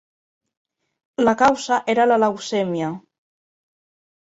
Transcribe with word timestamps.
La 1.25 1.35
causa 1.43 1.79
era 1.95 2.09
la 2.13 2.19
leucèmia. 2.25 2.91